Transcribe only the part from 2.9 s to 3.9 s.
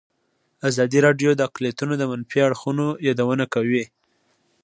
یادونه کړې.